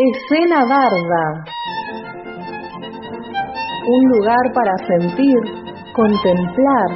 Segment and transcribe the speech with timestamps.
[0.00, 1.44] Escena Barda.
[3.86, 5.40] Un lugar para sentir,
[5.94, 6.88] contemplar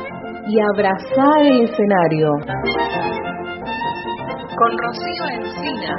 [0.48, 2.30] y abrazar el escenario.
[4.56, 5.96] Con Rocío Encina.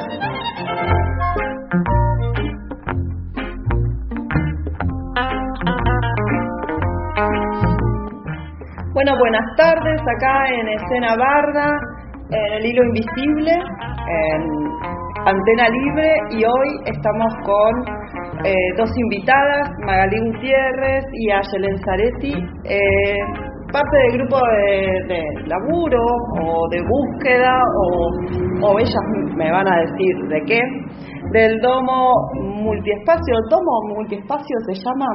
[8.94, 11.78] Bueno, buenas tardes acá en Escena Barda,
[12.32, 14.65] en el hilo invisible, en
[15.26, 22.34] Antena Libre y hoy estamos con eh, dos invitadas, Magalí Gutiérrez y Ayelen Zaretti,
[22.64, 23.18] eh,
[23.74, 26.04] parte del grupo de, laburo
[26.44, 29.04] o de búsqueda o, o, ellas
[29.36, 30.62] me van a decir de qué,
[31.34, 32.12] del domo
[32.62, 35.08] multiespacio, domo multiespacio se llama.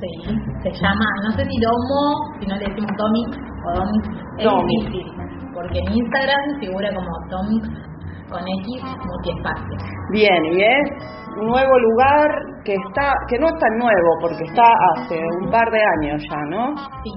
[0.00, 4.04] Sí, se llama, no sé si domo, si no le decimos domic o domic,
[4.36, 5.12] es difícil,
[5.54, 7.85] porque en Instagram figura como domic
[8.30, 9.76] con X multiespacio.
[10.10, 10.90] Bien, y es
[11.38, 12.28] un nuevo lugar
[12.64, 14.64] que está que no es tan nuevo porque está
[14.96, 16.74] hace un par de años ya, ¿no?
[17.04, 17.12] Sí,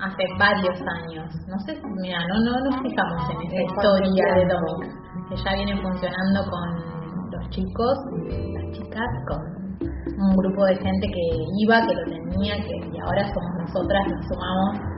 [0.00, 1.28] hace varios años.
[1.48, 4.94] No sé, mira, no no nos fijamos en esa historia de Domix,
[5.28, 6.94] que ya viene funcionando con
[7.32, 7.98] los chicos,
[8.54, 9.64] las chicas, con
[10.16, 11.26] un grupo de gente que
[11.60, 14.94] iba, que lo tenía, que y ahora somos nosotras, nos sumamos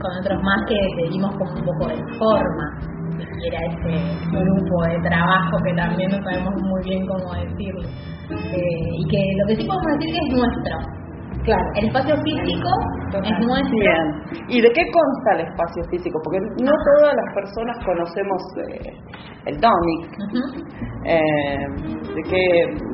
[0.00, 5.56] con otros más que seguimos con un poco de forma era ese grupo de trabajo
[5.64, 7.88] que también no sabemos muy bien cómo decirlo.
[8.30, 11.04] Eh, y que lo que sí podemos decir que es nuestro.
[11.44, 12.70] Claro, el espacio físico
[13.22, 13.78] es nuestro.
[13.78, 14.48] Bien.
[14.48, 16.18] ¿Y de qué consta el espacio físico?
[16.24, 18.92] Porque no todas las personas conocemos eh,
[19.44, 20.02] el TONIC.
[21.04, 21.66] eh,
[22.14, 22.46] ¿de, qué,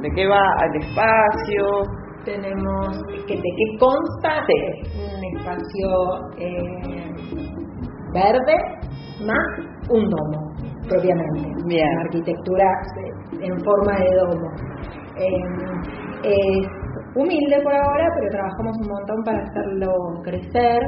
[0.02, 1.82] ¿De qué va el espacio?
[2.24, 4.42] Tenemos que de qué consta
[4.98, 5.88] un espacio
[6.38, 7.09] eh,
[8.12, 8.54] verde
[9.24, 10.52] más un domo,
[10.88, 11.48] propiamente.
[11.66, 11.86] Bien.
[11.88, 12.64] Una arquitectura
[13.40, 14.50] en forma de domo.
[15.16, 16.66] Em, es
[17.14, 19.92] humilde por ahora, pero trabajamos un montón para hacerlo
[20.22, 20.80] crecer.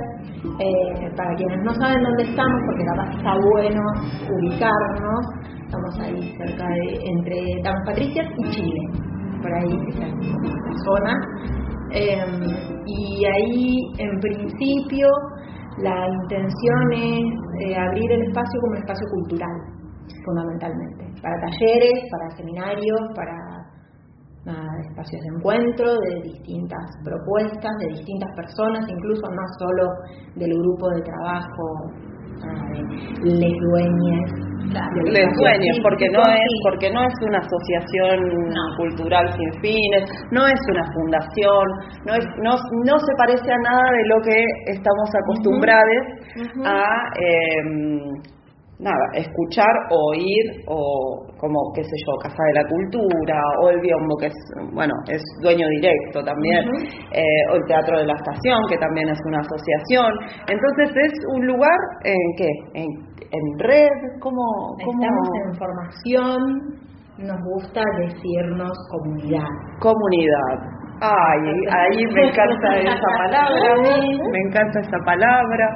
[0.59, 3.81] Eh, para quienes no saben dónde estamos, porque capaz está bueno
[4.31, 5.27] ubicarnos,
[5.65, 8.81] estamos ahí cerca de, entre Damas Patricias y Chile,
[9.41, 11.15] por ahí esa la zona.
[11.95, 15.07] Em, y ahí, en principio,
[15.79, 17.25] la intención es
[17.65, 19.57] eh, abrir el espacio como un espacio cultural,
[20.25, 23.53] fundamentalmente, para talleres, para seminarios, para
[24.91, 29.89] espacios de encuentro de distintas propuestas, de distintas personas, incluso no solo
[30.35, 32.03] del grupo de trabajo
[33.23, 34.52] de les dueñes
[35.07, 38.19] les dueños porque no es porque no es una asociación
[38.77, 41.65] cultural sin fines no es una fundación
[42.07, 42.53] no es no,
[42.85, 45.83] no se parece a nada de lo que estamos acostumbrados
[46.65, 46.85] a
[47.21, 48.23] eh,
[48.83, 54.17] nada, escuchar, oír o como, qué sé yo, Casa de la Cultura o el Biombo,
[54.19, 54.39] que es,
[54.75, 56.67] bueno, es dueño directo también,
[57.13, 60.11] eh, o el Teatro de la Estación, que también es una asociación.
[60.51, 64.43] Entonces es un lugar en qué, en, en red, como...
[64.79, 66.41] Estamos en formación,
[67.19, 69.49] nos gusta decirnos comunidad.
[69.81, 70.57] Comunidad.
[71.01, 73.77] Ay, ahí me encanta esa palabra,
[74.31, 75.67] me encanta esa palabra.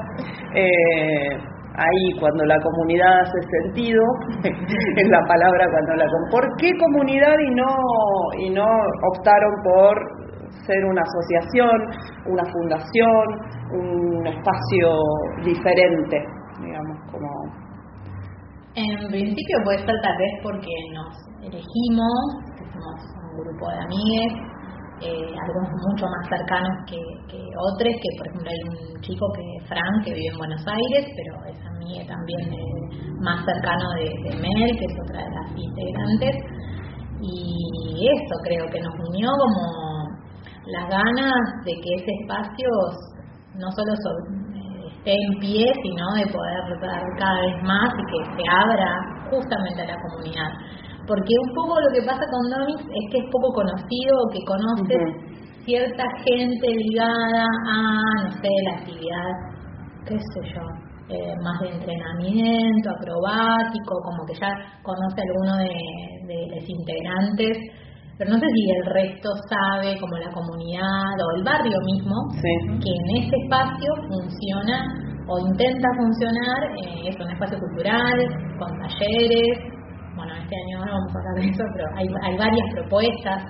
[0.54, 1.28] Eh,
[1.74, 4.02] ahí cuando la comunidad hace sentido,
[4.44, 6.06] es la palabra cuando la...
[6.30, 7.76] ¿Por qué comunidad y no,
[8.38, 8.66] y no
[9.12, 10.26] optaron por
[10.64, 11.76] ser una asociación,
[12.26, 13.24] una fundación,
[13.72, 14.88] un espacio
[15.44, 16.35] diferente.
[18.76, 21.08] En principio puede ser tal vez porque nos
[21.40, 22.12] elegimos,
[22.58, 24.32] que un grupo de amigues,
[25.00, 29.68] eh, algunos mucho más cercanos que, otros, que por ejemplo hay un chico que es
[29.68, 32.50] Frank, que vive en Buenos Aires, pero es amigo también
[33.20, 36.36] más cercano de, Mel, que es otra de las integrantes,
[37.22, 39.86] y eso creo que nos unió como
[40.66, 42.68] las ganas de que ese espacio
[43.54, 44.45] no solo eh,
[45.06, 48.90] esté en pie, sino de poder dar cada vez más y que se abra
[49.30, 50.50] justamente a la comunidad.
[51.06, 54.98] Porque un poco lo que pasa con Domix es que es poco conocido, que conoce
[55.64, 59.30] cierta gente ligada a, no sé, la actividad,
[60.06, 60.62] qué sé yo,
[61.08, 64.50] eh, más de entrenamiento, acrobático, como que ya
[64.82, 65.70] conoce a alguno de,
[66.50, 67.58] los integrantes,
[68.18, 72.90] pero no sé si el resto sabe, como la comunidad o el barrio mismo, que
[72.90, 74.88] en ese espacio funciona
[75.28, 78.18] o intenta funcionar, eh, es un espacio cultural,
[78.58, 79.58] con talleres,
[80.14, 83.44] bueno, este año no vamos a hablar de eso, pero hay, hay varias propuestas,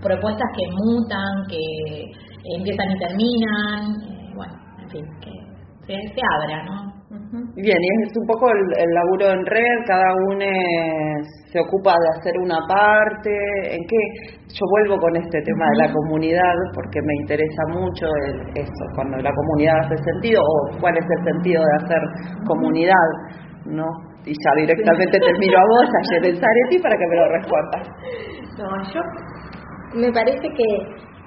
[0.00, 5.32] propuestas que mutan, que empiezan y terminan, eh, bueno, en fin, que
[5.86, 7.03] se, se abra, ¿no?
[7.56, 10.44] Bien, y es un poco el, el laburo en red, cada uno
[11.50, 13.30] se ocupa de hacer una parte,
[13.74, 14.02] ¿en qué?
[14.54, 19.16] Yo vuelvo con este tema de la comunidad porque me interesa mucho el- eso, cuando
[19.18, 22.02] la comunidad hace sentido o cuál es el sentido de hacer
[22.46, 23.08] comunidad,
[23.66, 23.86] ¿no?
[24.26, 27.88] Y ya directamente te miro a vos, a Yeren Zaretti, para que me lo respondas.
[28.58, 29.00] No, yo
[30.00, 30.68] me parece que,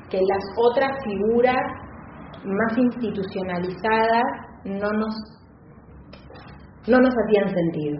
[0.09, 1.61] que las otras figuras
[2.43, 4.23] más institucionalizadas
[4.65, 5.15] no nos
[6.87, 7.97] no nos hacían sentido.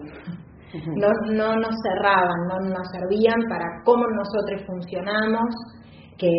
[0.95, 5.45] No, no nos cerraban, no nos servían para cómo nosotros funcionamos,
[6.17, 6.31] que,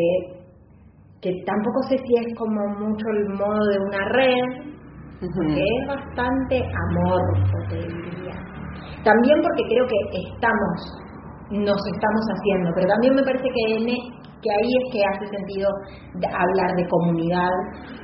[1.23, 4.69] que tampoco sé si es como mucho el modo de una red,
[5.21, 8.35] que es bastante amorfo, te diría.
[9.03, 10.79] También porque creo que estamos,
[11.51, 14.11] nos estamos haciendo, pero también me parece que, en e-
[14.43, 15.69] que ahí es que hace sentido
[16.23, 17.51] hablar de comunidad,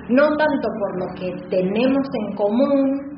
[0.08, 3.13] no tanto por lo que tenemos en común,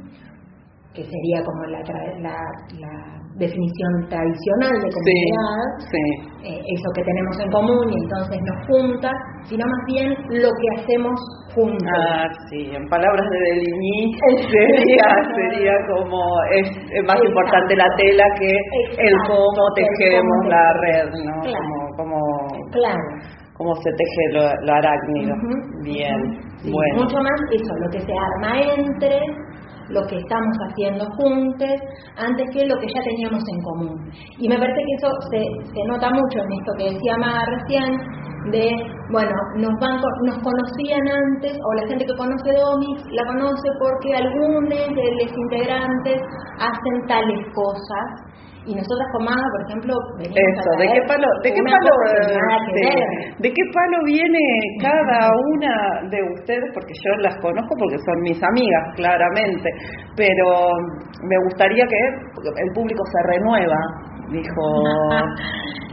[0.97, 1.81] que sería como la,
[2.25, 2.37] la,
[2.81, 2.95] la
[3.37, 6.05] definición tradicional de comunidad, sí.
[6.49, 9.11] eh, eso que tenemos en común y entonces nos junta,
[9.45, 10.09] sino más bien
[10.41, 11.21] lo que hacemos
[11.55, 12.01] juntos.
[12.01, 14.17] Ah, sí, en palabras de Deligny
[14.51, 16.19] sería, sería como,
[16.57, 17.29] es, es más Exacto.
[17.29, 18.53] importante la tela que
[19.05, 21.41] el cómo el tejemos la red, ¿no?
[21.43, 21.65] Claro.
[21.97, 23.05] Como, como, Claro.
[23.57, 25.35] cómo se teje lo, lo arácnido.
[25.85, 26.17] Bien.
[26.63, 27.03] Sí, bueno.
[27.05, 29.21] Mucho más eso, lo que se arma entre,
[29.89, 31.81] lo que estamos haciendo juntos,
[32.17, 34.11] antes que lo que ya teníamos en común.
[34.39, 35.39] Y me parece que eso se,
[35.73, 37.95] se nota mucho en esto que decía Mar recién,
[38.51, 38.67] de,
[39.11, 44.15] bueno, nos, van, nos conocían antes, o la gente que conoce Domix la conoce porque
[44.15, 46.23] algunos de los integrantes
[46.61, 48.07] hacen tales cosas.
[48.67, 51.93] Y nosotras con Maga, por ejemplo, venimos Eso, a ¿de qué palo, de qué palo,
[52.27, 53.39] sí, ver.
[53.39, 54.43] de qué palo viene
[54.83, 56.67] cada una de ustedes?
[56.75, 59.71] Porque yo las conozco porque son mis amigas, claramente,
[60.17, 60.67] pero
[61.23, 62.01] me gustaría que
[62.43, 63.79] el público se renueva,
[64.33, 64.63] dijo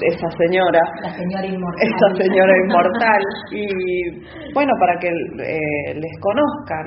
[0.00, 0.80] esa señora.
[1.02, 1.88] La señora inmortal.
[1.88, 6.86] esa señora inmortal y bueno para que eh, les conozcan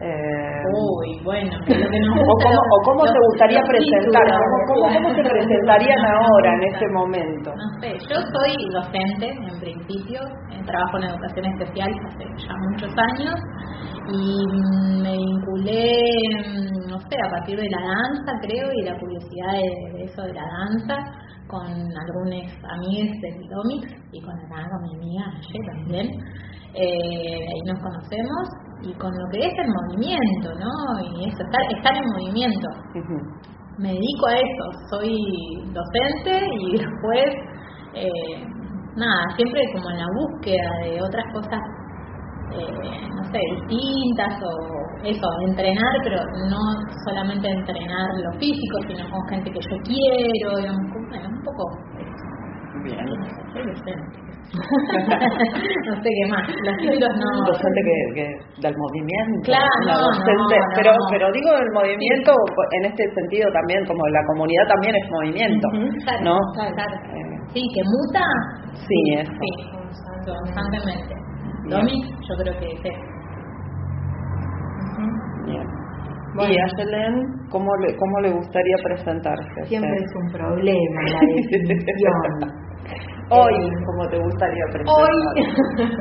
[0.00, 3.62] eh, Uy, bueno, lo que nos o gusta cómo, los- o cómo los- se gustaría
[3.66, 9.58] presentar cómo, cómo, se presentarían ahora en este momento No sé, yo soy docente en
[9.58, 10.20] principio,
[10.52, 13.34] eh, trabajo en educación especial hace ya muchos años
[14.06, 15.96] y mm, me vinculé,
[16.46, 20.22] mm, no sé, a partir de la danza creo y la curiosidad de, de eso
[20.22, 20.96] de la danza
[21.48, 26.06] con algunos amigos del Domix y con, nada, con mi amiga Aye también.
[26.74, 28.48] Eh, ahí nos conocemos
[28.82, 31.18] y con lo que es el movimiento, ¿no?
[31.18, 32.68] Y eso, estar, estar en movimiento
[33.78, 35.14] me dedico a eso, soy
[35.72, 37.26] docente y después,
[37.94, 38.44] eh,
[38.96, 41.60] nada, siempre como en la búsqueda de otras cosas,
[42.52, 44.50] eh, no sé, distintas o
[45.04, 46.18] eso, entrenar, pero
[46.50, 46.58] no
[47.06, 51.62] solamente entrenar lo físico, sino con gente que yo quiero, digamos, bueno, un poco
[52.84, 53.06] bien
[54.48, 57.28] no sé qué más, los títulos no.
[57.46, 58.26] docente que, que
[58.62, 60.98] del movimiento Claro, una no, docente no, pero no.
[61.10, 62.32] pero digo el movimiento
[62.80, 65.68] en este sentido también como la comunidad también es movimiento
[66.04, 66.94] Claro, no claro, claro.
[67.12, 68.24] Eh, Sí, que muta.
[68.76, 69.50] sí eso Sí,
[70.24, 71.14] constantemente.
[71.68, 71.86] Bien.
[71.86, 73.18] Yo creo que es eso.
[75.44, 75.66] Bien.
[76.34, 76.52] Bueno.
[76.52, 77.14] y a Yelen
[77.50, 82.22] cómo le cómo le gustaría presentarse Siempre es un problema la definición.
[83.30, 85.98] hoy Eh, cómo te gustaría presentarse Hoy,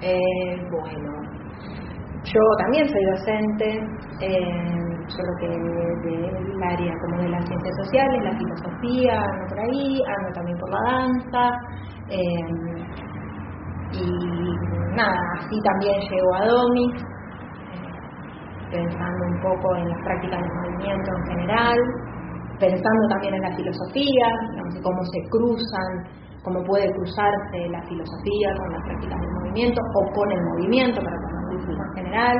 [0.02, 1.24] eh, bueno,
[2.24, 3.68] yo también soy docente,
[4.20, 10.00] eh, solo que del área como de las ciencias sociales, la filosofía, ando por ahí,
[10.16, 11.50] ando también por la danza,
[12.08, 12.73] eh,
[14.00, 17.84] y nada, así también llego a Domix, eh,
[18.70, 21.78] pensando un poco en las prácticas del movimiento en general,
[22.58, 25.90] pensando también en la filosofía, digamos, cómo se cruzan,
[26.42, 31.16] cómo puede cruzarse la filosofía con las prácticas del movimiento o con el movimiento, para
[31.16, 32.36] ponerlo en general.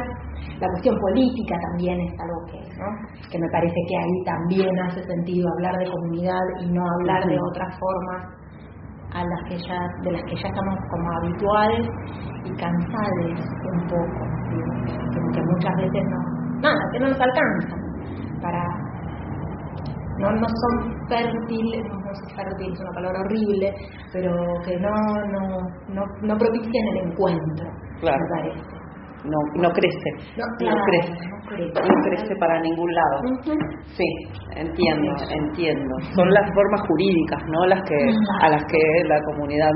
[0.61, 2.88] La cuestión política también es algo que, ¿no?
[3.30, 7.38] que me parece que ahí también hace sentido hablar de comunidad y no hablar de
[7.50, 8.43] otras formas
[9.14, 11.88] a las que ya, de las que ya estamos como habituales
[12.44, 13.40] y cansados
[13.73, 17.80] un poco, digo, que, que muchas veces no, nada, que no nos alcanzan
[18.42, 18.64] para
[20.18, 23.73] no, no son fértiles, no sé si fértil es una palabra horrible,
[24.12, 24.30] pero
[24.64, 24.90] que no,
[25.33, 27.66] no, no, no propician el encuentro,
[28.00, 28.18] Claro.
[28.18, 28.74] me parece.
[29.25, 30.45] No no crece No,
[30.87, 31.88] crece no crece.
[31.88, 33.16] no crece para ningún lado.
[33.97, 34.04] Sí,
[34.57, 35.95] entiendo, entiendo.
[36.14, 37.66] Son las formas jurídicas, ¿no?
[37.66, 37.97] Las que
[38.43, 38.78] a las que
[39.09, 39.71] la comunidad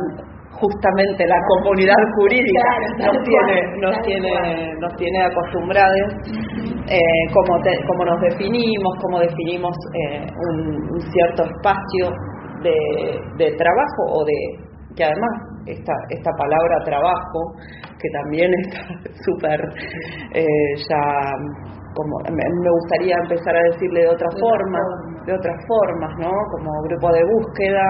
[0.52, 2.64] justamente la comunidad jurídica
[2.99, 6.12] nos tiene nos tiene nos tiene acostumbrados
[6.88, 6.99] eh,
[7.33, 12.11] cómo, cómo nos definimos cómo definimos eh, un, cierto espacio
[12.62, 15.31] de, de trabajo o de que además
[15.67, 17.40] esta esta palabra trabajo
[18.00, 18.81] que también está
[19.25, 19.61] súper
[20.35, 20.45] eh,
[20.88, 21.02] ya
[21.95, 24.78] como me gustaría empezar a decirle de otra forma,
[25.26, 26.31] de otras formas, ¿no?
[26.52, 27.87] Como grupo de búsqueda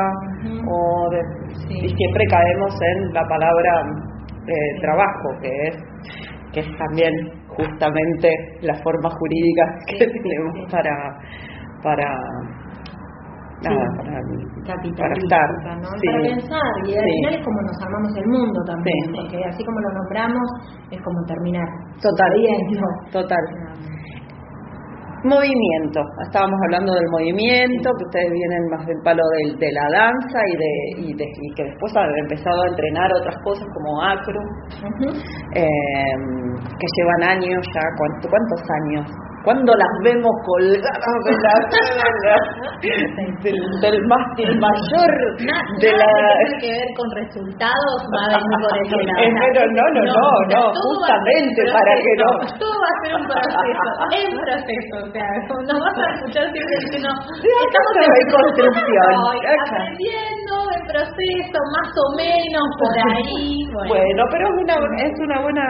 [0.67, 1.21] o de,
[1.69, 3.83] y siempre caemos en la palabra
[4.47, 5.77] eh, trabajo, que es
[6.53, 7.13] que es también
[7.49, 8.31] justamente
[8.63, 10.95] la forma jurídica que tenemos para
[11.83, 12.09] para
[13.63, 13.87] nada,
[14.67, 15.49] para, estar.
[15.77, 15.89] ¿no?
[15.91, 19.81] para pensar y al final es como nos armamos el mundo también porque así como
[19.81, 20.49] lo nombramos
[20.91, 21.69] es como terminar.
[22.01, 22.31] Total.
[23.11, 23.45] Total.
[25.25, 30.39] Movimiento, estábamos hablando del movimiento, que ustedes vienen más del palo de, de la danza
[30.47, 34.39] y, de, y, de, y, que después han empezado a entrenar otras cosas como acro,
[35.57, 36.15] eh,
[36.71, 39.11] que llevan años ya, ¿cuántos años?
[39.49, 42.05] Cuando las vemos colgadas de la
[42.85, 45.13] del, del mástil mayor
[45.81, 46.05] de la
[46.37, 49.25] tiene que ver con resultados va a venir por ese lado.
[49.41, 50.21] Pero no no no
[50.53, 52.29] no, justamente para que no
[52.61, 53.89] todo va a ser un proceso
[54.21, 55.29] es un proceso o sea
[55.65, 59.17] nos vas a escuchar siempre diciendo estamos en construcción
[59.65, 65.67] aprendiendo proceso más o menos por ahí bueno, pero es una es una buena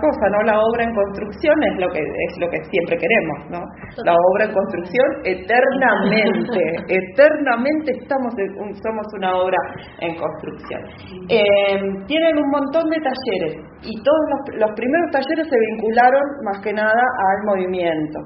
[0.00, 3.60] cosa no la obra en construcción es lo que es lo que siempre queremos, ¿no?
[4.04, 8.34] La obra en construcción eternamente, eternamente estamos
[8.82, 9.58] somos una obra
[10.00, 10.82] en construcción.
[11.28, 14.20] Eh, tienen un montón de talleres y todos
[14.54, 18.18] los, primeros talleres se vincularon más que nada al movimiento.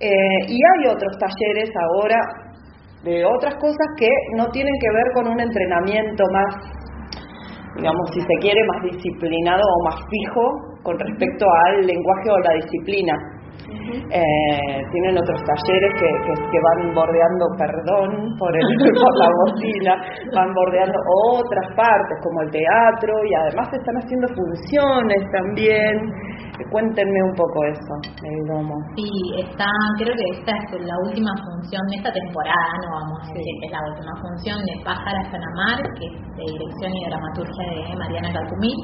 [0.00, 2.18] Eh, y hay otros talleres ahora
[3.04, 6.82] de otras cosas que no tienen que ver con un entrenamiento más
[7.76, 10.42] digamos, si se quiere, más disciplinado o más fijo
[10.82, 13.14] con respecto al lenguaje o la disciplina.
[13.68, 18.62] Eh, tienen otros talleres que, que, van bordeando, perdón por, el,
[18.98, 19.94] por la bocina,
[20.34, 20.98] van bordeando
[21.32, 25.94] otras partes como el teatro y además están haciendo funciones también.
[26.70, 28.74] Cuéntenme un poco eso, el domo.
[28.96, 33.32] Sí, está, creo que esta es la última función de esta temporada, no vamos a
[33.34, 37.64] decir que es la última función de Pájara Sanamar, que es de dirección y dramaturgia
[37.70, 38.74] de Mariana Calcumí.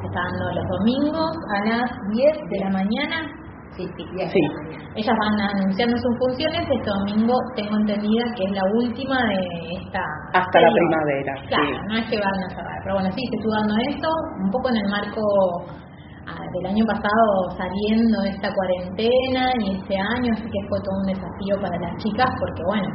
[0.00, 3.39] Está dando los domingos a las 10 de la mañana
[3.76, 4.04] Sí, sí,
[4.96, 6.66] Ellas van anunciando sus funciones.
[6.68, 9.38] Este domingo tengo entendida que es la última de
[9.78, 10.02] esta.
[10.34, 11.32] Hasta la primavera.
[11.48, 12.78] Claro, no es que van a cerrar.
[12.82, 14.08] Pero bueno, sí, se estuvo dando esto,
[14.44, 15.22] un poco en el marco
[16.26, 17.24] ah, del año pasado
[17.56, 21.96] saliendo de esta cuarentena y este año, así que fue todo un desafío para las
[22.02, 22.88] chicas porque, bueno,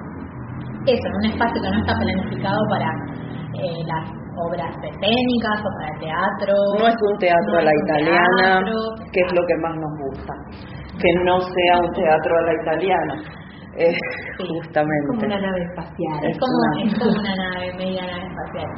[0.85, 2.89] eso, en un espacio que no está planificado para
[3.57, 6.53] eh, las obras escénicas o para el teatro.
[6.79, 8.59] No es un teatro a la italiana,
[9.11, 10.04] que es lo que más nos gusta.
[10.97, 13.15] Que no sea un teatro a la italiana.
[13.77, 13.91] Eh,
[14.37, 15.03] justamente.
[15.03, 16.15] Es como una nave espacial.
[16.23, 17.35] Es, como, una...
[17.35, 18.69] nave, media nave espacial,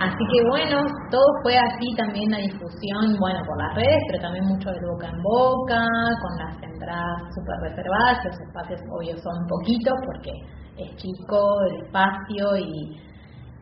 [0.00, 4.44] Así que bueno, todo fue así también la difusión, bueno, por las redes, pero también
[4.46, 5.84] mucho de boca en boca,
[6.22, 10.32] con las entradas súper reservadas, los espacios obvios son poquitos porque
[10.78, 12.98] es chico el espacio y,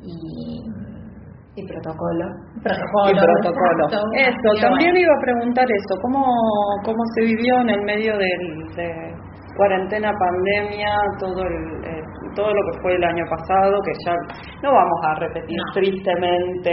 [0.00, 0.62] y
[1.57, 2.25] y protocolo.
[2.62, 3.11] Protocolo.
[3.11, 3.83] Y protocolo.
[4.14, 6.25] Eso, también iba a preguntar eso, ¿cómo,
[6.85, 9.14] cómo se vivió en el medio del, de
[9.57, 12.02] cuarentena, pandemia, todo el, eh,
[12.35, 14.14] todo lo que fue el año pasado, que ya
[14.62, 16.71] no vamos a repetir tristemente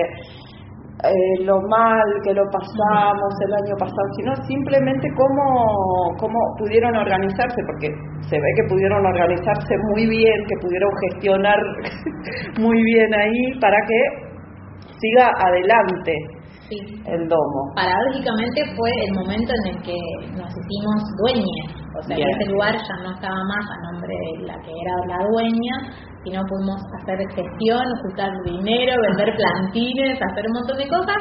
[1.03, 7.61] eh, lo mal que lo pasamos el año pasado, sino simplemente cómo, cómo pudieron organizarse,
[7.67, 7.89] porque
[8.29, 11.59] se ve que pudieron organizarse muy bien, que pudieron gestionar
[12.59, 14.26] muy bien ahí para que
[14.99, 16.13] siga adelante
[16.69, 17.71] el domo.
[17.75, 19.97] Paradójicamente fue el momento en el que
[20.35, 24.47] nos hicimos dueñas, o sea, que ese lugar ya no estaba más a nombre de
[24.47, 25.75] la que era la dueña,
[26.23, 31.17] sino pudimos hacer gestión, juntar dinero, vender plantines, hacer un montón de cosas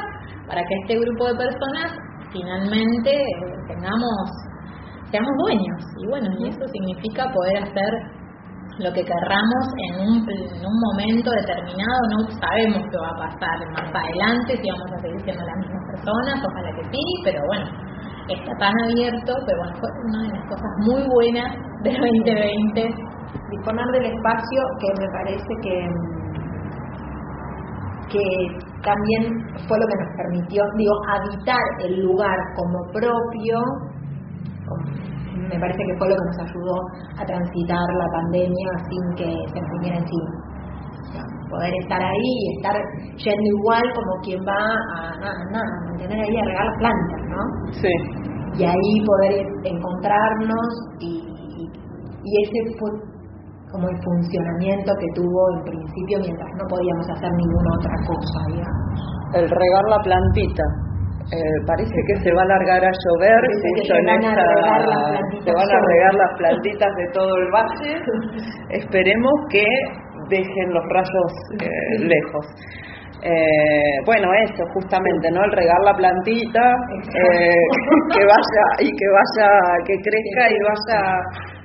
[0.49, 1.93] para que este grupo de personas
[2.33, 4.27] finalmente eh, tengamos
[5.11, 5.81] seamos dueños.
[6.03, 7.91] Y bueno y eso significa poder hacer
[8.79, 13.57] lo que querramos en un, en un momento determinado, no sabemos qué va a pasar
[13.73, 17.67] más adelante, si vamos a seguir siendo las mismas personas, ojalá que sí, pero bueno,
[18.29, 21.51] está tan abierto, pero bueno, fue una de las cosas muy buenas
[21.83, 22.95] del 2020.
[23.51, 25.77] Disponer del espacio que me parece que
[28.09, 28.23] que
[28.85, 29.35] también
[29.67, 33.59] fue lo que nos permitió, digo, habitar el lugar como propio,
[35.49, 36.77] me parece que fue lo que nos ayudó
[37.19, 40.31] a transitar la pandemia sin que se nos viniera encima.
[41.51, 42.75] poder estar ahí y estar
[43.17, 44.63] yendo igual como quien va
[44.97, 47.43] a, a, a mantener ahí a regar las plantas, ¿no?
[47.73, 47.95] Sí.
[48.59, 50.69] Y ahí poder encontrarnos
[51.01, 51.23] y,
[52.25, 52.91] y ese fue
[53.71, 59.35] como el funcionamiento que tuvo en principio mientras no podíamos hacer ninguna otra cosa, digamos.
[59.35, 60.63] El regar la plantita.
[61.33, 63.41] Eh, parece que se va a alargar a llover
[63.75, 64.45] justo en esta,
[65.43, 68.01] se van a regar las plantitas de todo el valle.
[68.71, 69.65] Esperemos que
[70.29, 72.47] dejen los rayos eh, lejos.
[73.23, 75.43] Eh, bueno, eso justamente, ¿no?
[75.43, 76.63] El regar la plantita,
[77.15, 77.59] eh,
[78.15, 79.49] que vaya y que vaya,
[79.85, 81.01] que crezca y vaya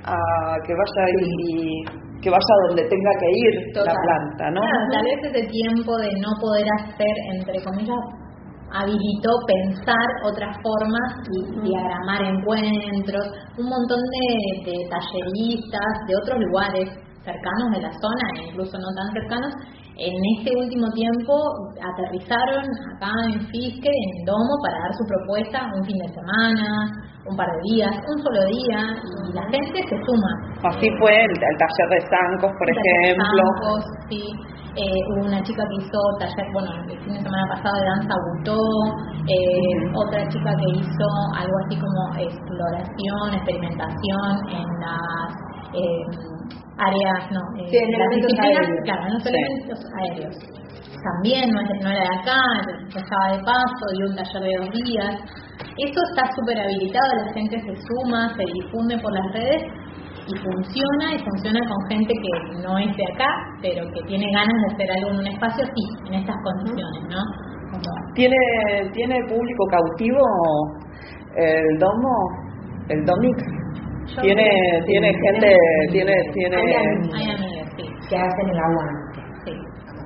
[0.06, 1.84] a, que vaya y,
[2.20, 4.60] que vaya donde tenga que ir la planta, ¿no?
[4.92, 7.98] tal vez ese tiempo de no poder hacer, entre comillas,
[8.72, 13.26] habilitó pensar otras formas y diagramar encuentros,
[13.58, 16.88] un montón de, de talleristas de otros lugares
[17.24, 19.52] cercanos de la zona, e incluso no tan cercanos,
[19.96, 21.32] en este último tiempo
[21.78, 22.64] aterrizaron
[22.96, 26.88] acá en Fisque, en Domo, para dar su propuesta un fin de semana,
[27.28, 28.80] un par de días, un solo día,
[29.28, 30.32] y la gente se suma.
[30.64, 33.42] Así fue el, taller de Zancos, por ejemplo.
[33.62, 34.22] Zancos, sí.
[34.74, 38.14] Eh, hubo una chica que hizo taller, bueno, el fin de semana pasado de danza
[38.32, 38.56] gustó,
[39.28, 45.28] eh, otra chica que hizo algo así como exploración, experimentación en las
[45.76, 46.04] eh,
[46.78, 50.36] áreas, no, eh, sí, en las disciplinas, claro, en los elementos aéreos.
[51.04, 52.40] También no, no era de acá,
[52.96, 55.20] estaba de paso, dio un taller de dos días.
[55.76, 59.62] Eso está súper habilitado, la gente se suma, se difunde por las redes
[60.26, 64.54] y funciona, y funciona con gente que no es de acá, pero que tiene ganas
[64.62, 67.22] de hacer algo en un espacio, sí, en estas condiciones, ¿no?
[68.14, 68.36] ¿Tiene,
[68.92, 70.20] ¿Tiene público cautivo
[71.36, 72.14] el domo,
[72.88, 73.62] el domix?
[74.20, 74.48] tiene
[74.84, 75.56] tiene gente
[75.90, 76.74] tiene tiene hay,
[78.08, 79.52] que hacen el aguante sí.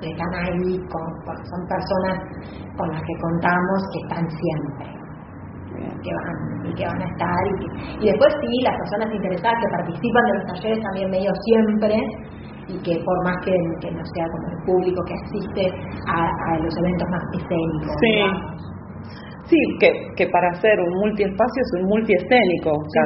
[0.00, 2.18] que están ahí con, son personas
[2.76, 5.05] con las que contamos que están siempre
[5.76, 9.68] que van y que van a estar y, y después sí las personas interesadas que
[9.76, 11.96] participan de los talleres también medio siempre
[12.68, 15.64] y que por más que, que no sea como el público que asiste
[16.08, 18.66] a, a los eventos más escénicos sí.
[19.46, 22.72] Sí, que, que para hacer un multiespacio es un multiescénico.
[22.88, 22.98] Sí,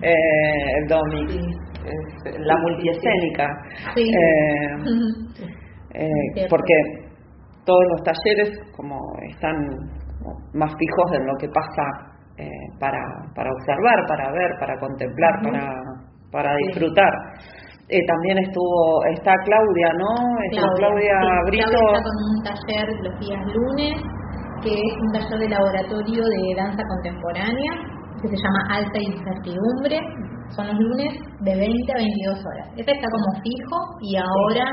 [0.00, 0.14] eh,
[0.88, 1.26] Domi,
[2.38, 3.46] la multiescénica.
[3.96, 4.06] Eh,
[5.94, 6.74] eh, porque
[7.66, 9.54] todos los talleres como están
[10.54, 12.48] más fijos en lo que pasa eh,
[12.80, 12.98] para,
[13.34, 15.68] para observar, para ver, para contemplar, para,
[16.30, 17.12] para disfrutar.
[17.88, 20.12] Eh, también estuvo, está Claudia, ¿no?
[20.50, 21.68] Está Claudia, Brito.
[21.68, 23.94] Claudia está con un taller los días lunes,
[24.64, 27.72] que es un taller de laboratorio de danza contemporánea,
[28.22, 30.00] que se llama Alta Incertidumbre.
[30.56, 32.68] Son los lunes de 20 a 22 horas.
[32.76, 34.64] Este está como fijo y ahora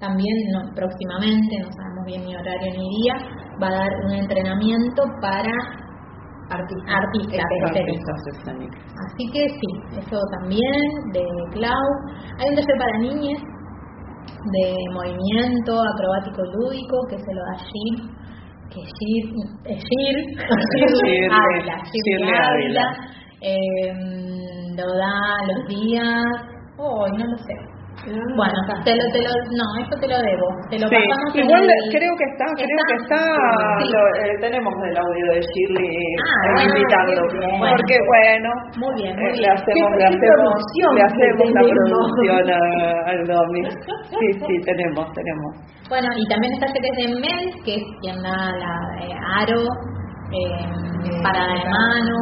[0.00, 0.34] también
[0.74, 3.14] próximamente, no sabemos bien ni horario ni día,
[3.62, 5.52] va a dar un entrenamiento para
[6.50, 7.44] artistas,
[9.06, 11.86] Así que sí, eso también de Clau.
[12.38, 13.40] Hay un taller para niñas
[14.52, 18.22] de movimiento acrobático lúdico que se lo da Jim
[18.72, 19.24] que Gir,
[19.66, 19.78] eh,
[21.30, 21.76] Ávila,
[22.48, 22.86] Ávila,
[23.42, 23.92] eh,
[24.76, 25.14] lo da
[25.46, 26.24] los días,
[26.78, 27.54] oh, no lo sé,
[28.10, 30.46] bueno, te lo, te lo, no, esto te lo debo.
[30.70, 30.96] Te lo sí.
[30.96, 33.22] pasamos Igual creo que está, creo que está.
[33.86, 37.22] Lo, eh, tenemos el audio de Shirley ah, invitando.
[37.30, 40.50] porque bueno, muy bien, muy eh, le hacemos, le hacemos,
[40.94, 42.50] le hacemos la producción
[43.06, 43.62] al Domi.
[44.10, 45.72] Sí, sí, tenemos, tenemos.
[45.88, 49.62] Bueno, y también está Ceres de Mel, que es quien da la eh, aro,
[50.32, 52.16] eh, parada de mano.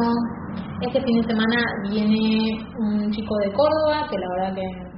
[0.81, 1.57] Este fin de semana
[1.89, 4.90] viene un chico de Córdoba, que la verdad que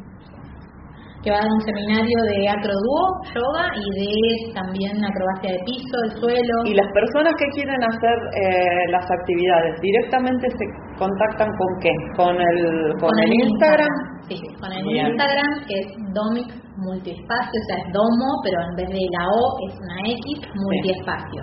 [1.23, 5.95] que va a dar un seminario de acrodúo, yoga y de también acrobacia de piso,
[6.03, 6.55] el suelo.
[6.67, 10.65] Y las personas que quieren hacer eh, las actividades directamente se
[10.99, 11.93] contactan con qué?
[12.19, 13.93] Con el con, el, Instagram.
[14.27, 18.89] Sí, con el Instagram que es Domix Multiespacio, o sea, es Domo, pero en vez
[18.89, 21.41] de la O es una X, multiespacio.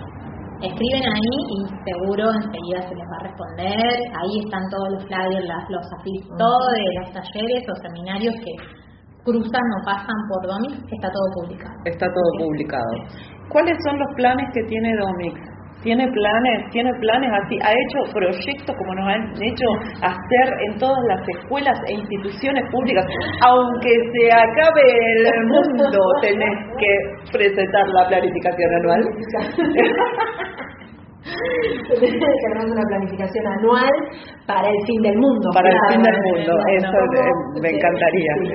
[0.61, 1.57] Escriben ahí y
[1.89, 3.89] seguro enseguida se les va a responder.
[4.13, 8.53] Ahí están todos los flyers, los afiches, todo de los talleres o seminarios que
[9.23, 11.75] cruzan o pasan por Domix, está todo publicado.
[11.85, 12.91] Está todo publicado.
[13.49, 15.39] ¿Cuáles son los planes que tiene Domix?
[15.83, 16.69] ¿Tiene planes?
[16.71, 17.57] ¿Tiene planes así?
[17.63, 19.65] ¿Ha hecho proyectos como nos han hecho
[19.97, 23.03] hacer en todas las escuelas e instituciones públicas?
[23.41, 24.83] Aunque se acabe
[25.15, 29.01] el mundo, tenés que presentar la planificación anual.
[31.99, 33.89] Tenemos una planificación anual
[34.47, 35.49] para el fin del mundo.
[35.53, 38.33] Para el fin del Claro, mundo, eso eh, me encantaría.
[38.41, 38.49] sí.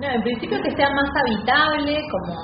[0.00, 2.34] No, en principio que sea más habitable, como,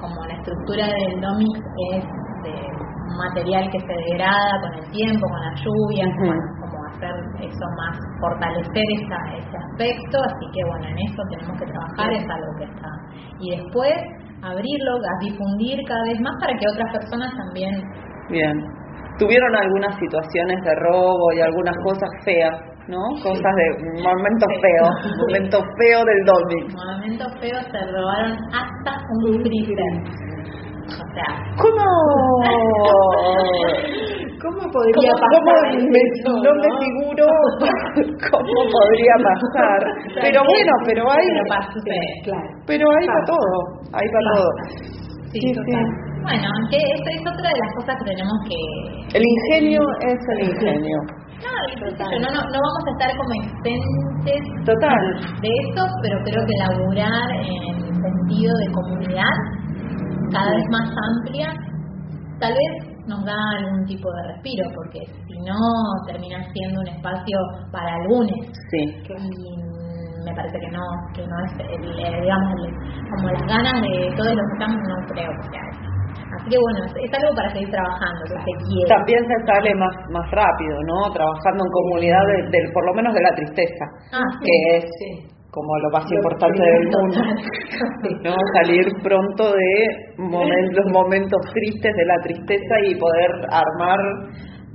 [0.00, 1.56] como la estructura del DOMIC
[1.94, 2.04] es
[2.44, 6.26] de un material que se degrada con el tiempo, con las lluvias, Ujú.
[6.26, 11.56] bueno, como hacer eso más, fortalecer esa, ese aspecto, así que bueno, en eso tenemos
[11.60, 12.90] que trabajar, es algo que está.
[13.40, 13.92] Y después
[14.42, 17.72] abrirlo, a difundir cada vez más para que otras personas también
[18.30, 18.56] Bien.
[19.18, 22.54] ¿Tuvieron algunas situaciones de robo y algunas cosas feas,
[22.88, 22.98] no?
[23.22, 23.66] Cosas de
[24.02, 24.90] momentos feos,
[25.26, 29.94] momentos feos del en momentos feos se robaron hasta un freezer.
[30.84, 31.86] O sea, ¿Cómo?
[34.44, 35.52] ¿Cómo podría ¿Cómo, pasar cómo
[35.88, 37.24] me- eso, no me figuro
[38.30, 39.80] cómo podría pasar?
[40.20, 41.26] Pero bueno, pero hay,
[42.66, 43.56] pero hay para todo,
[43.94, 44.50] hay para todo.
[45.32, 45.52] Sí, Sí.
[46.24, 48.58] Bueno, que esa es otra de las cosas que tenemos que...
[49.18, 50.98] El ingenio es el ingenio.
[51.44, 51.52] No,
[52.18, 55.02] no, no, no vamos a estar como exentes Total.
[55.42, 59.34] de eso, pero creo que laburar en el sentido de comunidad
[60.32, 61.48] cada vez más amplia,
[62.40, 65.58] tal vez nos da algún tipo de respiro, porque si no
[66.06, 67.38] termina siendo un espacio
[67.70, 68.30] para algunos
[68.70, 68.82] Sí.
[69.06, 70.80] y me parece que no
[71.14, 71.82] que no es el,
[72.22, 75.68] digamos el- como las ganas de todos los que estamos no creo que sea.
[76.44, 79.94] Así que bueno es, algo para seguir trabajando que se quiere También se sale más,
[80.12, 81.08] más rápido, ¿no?
[81.16, 84.44] Trabajando en comunidad, de- del, por lo menos de la tristeza, Ah, sí.
[84.44, 84.86] que es
[85.50, 87.20] como lo más importante del mundo.
[88.26, 88.34] ¿no?
[88.60, 89.72] Salir pronto de
[90.18, 93.98] momen- los momentos tristes de la tristeza y poder armar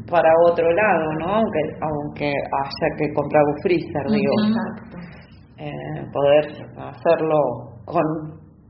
[0.10, 1.36] para otro lado, ¿no?
[1.36, 4.34] Aunque, aunque haya que comprar un freezer, digo,
[5.58, 6.46] eh, poder
[6.78, 7.38] hacerlo
[7.86, 8.04] con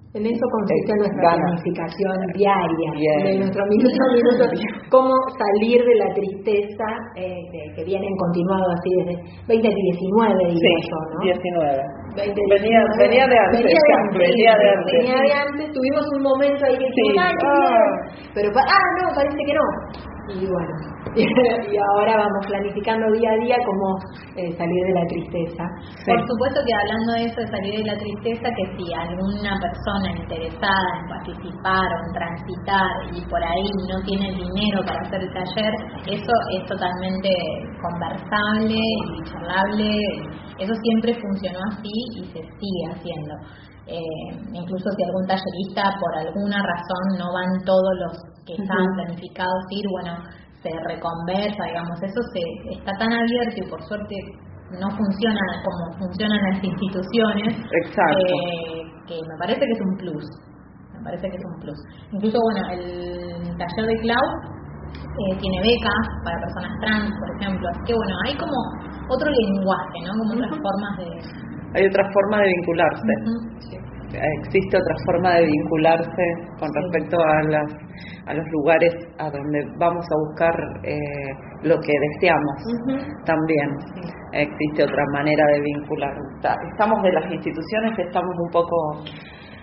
[0.09, 1.61] En eso consiste nuestra ganas.
[1.61, 3.19] planificación diaria, Bien.
[3.29, 4.43] de nuestro minuto a minuto,
[4.89, 10.57] cómo salir de la tristeza eh, que, que viene en continuado así desde 2019, diría
[10.57, 11.19] sí, yo, ¿no?
[11.21, 11.77] 19.
[12.25, 12.57] 2019.
[12.57, 14.93] Venía, venía de antes, Venía de antes, venía de antes.
[14.97, 17.01] venía de antes, tuvimos un momento ahí que Sí.
[17.05, 17.93] dijimos, ¡ay, qué Ah.
[18.33, 19.65] Pero, ah, no, parece que no.
[20.29, 20.73] Y bueno,
[21.15, 23.97] y ahora vamos planificando día a día cómo
[24.35, 25.63] eh, salir de la tristeza.
[26.05, 26.11] Sí.
[26.11, 30.21] Por supuesto que hablando de eso, de salir de la tristeza, que si alguna persona
[30.21, 35.33] interesada en participar o en transitar y por ahí no tiene dinero para hacer el
[35.33, 35.73] taller,
[36.05, 37.29] eso es totalmente
[37.81, 39.97] conversable y charlable.
[40.59, 43.33] Eso siempre funcionó así y se sigue haciendo.
[43.89, 48.13] Eh, incluso si algún tallerista por alguna razón no van todos los
[48.45, 50.13] que estaban planificados ir, bueno,
[50.61, 54.15] se reconversa, digamos, eso se está tan abierto y por suerte
[54.77, 58.13] no funciona como funcionan las instituciones, Exacto.
[58.13, 60.25] eh, que me parece que es un plus,
[60.93, 61.79] me parece que es un plus.
[62.11, 64.31] Incluso, bueno, el taller de Cloud
[64.93, 68.57] eh, tiene becas para personas trans, por ejemplo, así que bueno, hay como
[69.09, 70.11] otro lenguaje, ¿no?
[70.13, 71.48] Como otras formas de...
[71.75, 73.13] Hay otra forma de vincularse.
[74.41, 76.23] Existe otra forma de vincularse
[76.59, 77.73] con respecto a las
[78.25, 80.97] a los lugares a donde vamos a buscar eh,
[81.63, 82.57] lo que deseamos
[83.25, 83.69] también.
[84.33, 86.13] Existe otra manera de vincular.
[86.71, 88.75] Estamos de las instituciones estamos un poco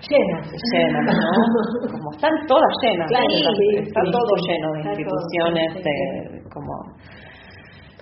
[0.09, 0.47] Llenas.
[0.73, 3.51] llenas no como están todas llenas Claro, ¿no?
[3.57, 6.73] sí, está sí, todo lleno de instituciones sí, eh, como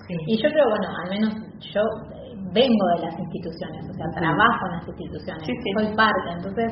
[0.08, 1.32] Y yo creo, bueno, al menos
[1.72, 2.13] yo eh,
[2.54, 5.70] vengo de las instituciones, o sea, trabajo en las instituciones, Sí, sí.
[5.76, 6.70] soy parte, entonces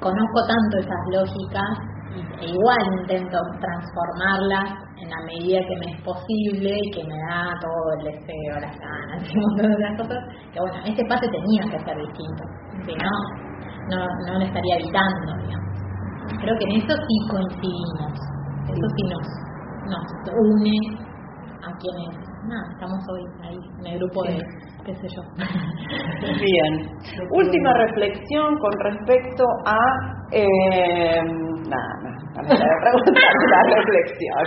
[0.00, 1.72] conozco tanto esas lógicas
[2.40, 4.70] e igual intento transformarlas
[5.02, 8.76] en la medida que me es posible y que me da todo el deseo, las
[8.78, 10.20] ganas y un montón de cosas,
[10.52, 12.42] que bueno, este espacio tenía que ser distinto,
[12.86, 13.12] si no,
[13.92, 15.74] no, no lo estaría evitando, digamos.
[16.40, 18.12] Creo que en eso sí coincidimos,
[18.72, 19.26] eso sí nos,
[19.92, 20.76] nos une
[21.64, 22.12] a quienes,
[22.48, 24.36] nada, estamos hoy ahí en el grupo de,
[24.84, 25.22] qué sé yo.
[26.44, 26.72] Bien.
[27.30, 29.76] Última reflexión con respecto a.
[30.32, 34.44] Eh, nada, no me voy a preguntar la reflexión.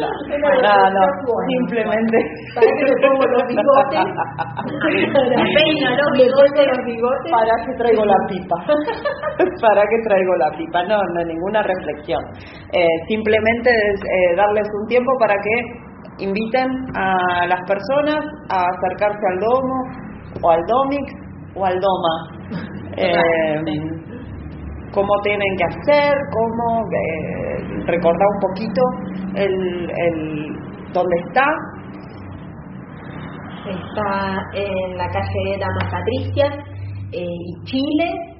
[0.00, 1.04] No, no, no,
[1.48, 2.16] simplemente.
[2.54, 4.08] ¿Para qué me pongo los bigotes?
[5.36, 6.66] Me peino los Me pongo bigotes.
[6.66, 7.32] los bigotes.
[7.32, 8.56] ¿Para qué traigo la pipa?
[9.60, 10.82] ¿Para qué traigo la pipa?
[10.84, 12.22] No, no, ninguna reflexión.
[12.72, 15.87] Eh, simplemente es eh, darles un tiempo para que
[16.18, 20.08] inviten a las personas a acercarse al domo,
[20.42, 21.14] o al domix,
[21.54, 22.74] o al doma.
[23.00, 23.62] Eh,
[24.92, 28.82] cómo tienen que hacer, cómo eh, recordar un poquito
[29.36, 31.46] el, el dónde está.
[33.68, 36.54] Está en la calle Damas Patricias
[37.12, 38.34] eh, y Chile.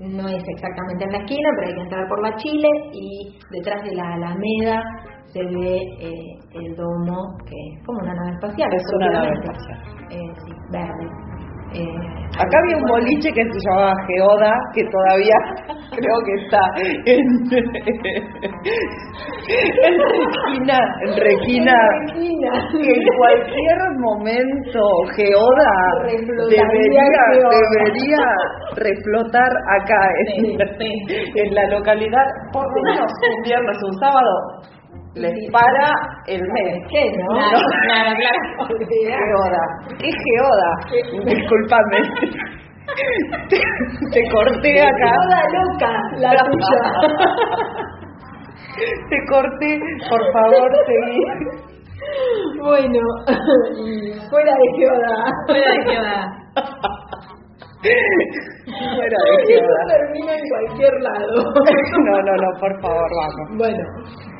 [0.00, 3.82] No es exactamente en la esquina, pero hay que entrar por la Chile y detrás
[3.84, 4.82] de la Alameda
[5.32, 8.68] se ve eh, el domo, que es como una nave espacial.
[8.74, 9.78] Es una nave espacial.
[10.10, 11.06] Eh, sí, verde.
[11.74, 11.86] Eh,
[12.38, 15.36] Acá había un boliche que se llamaba Geoda, que todavía
[15.96, 16.60] creo que está
[17.06, 17.26] en,
[19.86, 21.76] en Regina, en Regina,
[22.72, 24.80] que en cualquier momento
[25.16, 25.72] Geoda
[26.04, 27.04] debería,
[27.40, 28.24] debería
[28.76, 31.14] reflotar acá en, Sí, sí.
[31.36, 34.34] en la localidad, por lo menos un viernes un sábado,
[35.14, 35.92] les para
[36.26, 36.78] el mes.
[36.90, 37.34] ¿Qué, no?
[37.34, 38.76] Claro, claro, claro.
[38.88, 39.64] Geoda.
[39.98, 40.70] ¿Qué Geoda?
[41.24, 42.00] Disculpame.
[43.48, 43.56] Te,
[44.10, 45.12] te corté acá.
[45.14, 46.82] Toda loca, la tuya.
[49.08, 51.20] Te corté, por favor, seguí.
[52.58, 53.00] Bueno,
[54.28, 55.14] fuera de Geoda.
[55.46, 55.96] Fuera de qué
[59.46, 59.80] Geoda.
[59.88, 61.52] termina en cualquier lado.
[62.04, 63.58] No, no, no, por favor, vamos.
[63.58, 63.84] Bueno,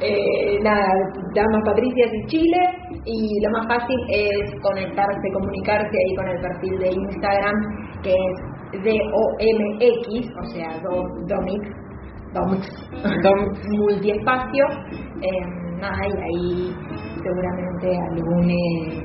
[0.01, 0.87] eh, nada,
[1.35, 2.59] llamas Patricias y Chile
[3.05, 7.55] y lo más fácil es conectarse, comunicarse ahí con el perfil de Instagram
[8.03, 11.69] que es D-O-M-X, o sea, do, Domix,
[12.33, 12.67] Domix,
[13.23, 14.65] Dom- multiespacio.
[15.21, 15.47] Eh,
[15.81, 16.75] nada, y ahí
[17.23, 19.03] seguramente algún eh,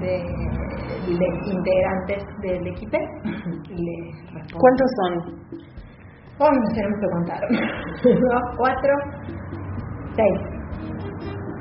[0.00, 0.24] de
[1.46, 2.98] integrantes del equipo.
[4.58, 5.12] ¿Cuántos son?
[6.40, 7.40] Hoy nos tenemos que contar.
[8.04, 8.92] Dos, cuatro,
[10.14, 10.40] seis,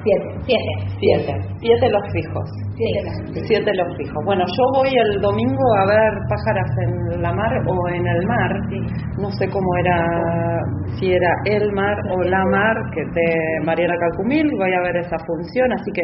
[0.04, 0.39] siete.
[0.45, 0.71] Siete.
[1.00, 1.34] Siete.
[1.60, 2.50] Siete los fijos.
[2.76, 4.23] Siete Siete los fijos.
[4.26, 8.52] Bueno, yo voy el domingo a ver pájaras en la mar o en el mar.
[9.17, 10.62] No sé cómo era,
[11.00, 14.52] si era el mar o la mar, que de Mariana Calcumil.
[14.60, 16.04] Voy a ver esa función, así que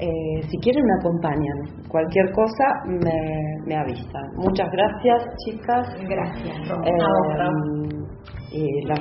[0.00, 1.86] eh, si quieren me acompañan.
[1.88, 3.12] Cualquier cosa me,
[3.66, 4.22] me avisan.
[4.36, 5.88] Muchas gracias, chicas.
[6.08, 6.56] Gracias.
[6.86, 6.96] Eh,
[8.52, 9.00] y las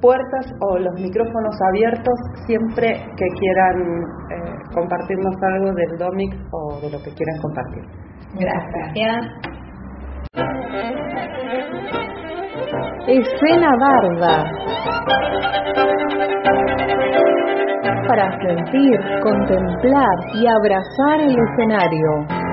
[0.00, 2.14] puertas o los micrófonos abiertos
[2.46, 3.76] siempre que quieran
[4.30, 7.82] eh, compartirnos algo del Domic o de lo que quieran compartir.
[8.34, 8.92] Gracias.
[10.34, 12.25] Gracias.
[13.06, 14.44] Escena Barda.
[18.08, 22.45] Para sentir, contemplar y abrazar el escenario.